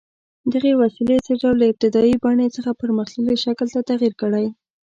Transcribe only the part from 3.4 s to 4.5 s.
شکل ته تغییر کړی؟